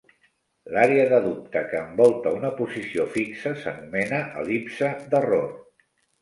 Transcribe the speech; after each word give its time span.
L'àrea 0.75 1.03
de 1.09 1.19
dubte 1.25 1.61
que 1.73 1.81
envolta 1.87 2.31
una 2.37 2.51
posició 2.61 3.05
fixa 3.19 3.53
s'anomena 3.65 4.23
el·lipse 4.41 4.91
d'error. 5.13 5.47